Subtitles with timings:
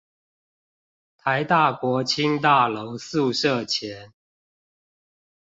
[1.23, 4.11] 臺大國青大樓宿舍前